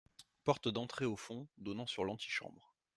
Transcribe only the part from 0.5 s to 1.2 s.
d’entrée au